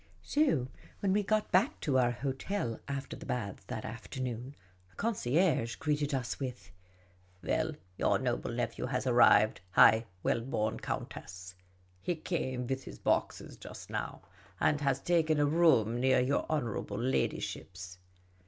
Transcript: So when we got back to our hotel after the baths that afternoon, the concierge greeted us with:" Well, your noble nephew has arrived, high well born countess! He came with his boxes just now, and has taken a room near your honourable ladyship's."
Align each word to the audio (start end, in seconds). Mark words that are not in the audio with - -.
So 0.23 0.67
when 1.01 1.13
we 1.13 1.21
got 1.21 1.51
back 1.51 1.79
to 1.81 1.99
our 1.99 2.09
hotel 2.09 2.79
after 2.87 3.15
the 3.15 3.27
baths 3.27 3.63
that 3.65 3.85
afternoon, 3.85 4.55
the 4.89 4.95
concierge 4.95 5.75
greeted 5.75 6.11
us 6.11 6.39
with:" 6.39 6.71
Well, 7.43 7.73
your 7.99 8.17
noble 8.17 8.49
nephew 8.51 8.87
has 8.87 9.05
arrived, 9.05 9.61
high 9.73 10.05
well 10.23 10.41
born 10.41 10.79
countess! 10.79 11.53
He 12.01 12.15
came 12.15 12.65
with 12.65 12.85
his 12.85 12.97
boxes 12.97 13.57
just 13.57 13.91
now, 13.91 14.23
and 14.59 14.81
has 14.81 14.99
taken 14.99 15.39
a 15.39 15.45
room 15.45 15.99
near 15.99 16.19
your 16.19 16.47
honourable 16.49 16.97
ladyship's." 16.97 17.99